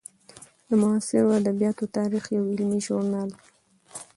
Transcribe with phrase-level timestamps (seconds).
[0.67, 3.41] د معاصرو ادبیاتو تاریخ یو علمي ژورنال دی.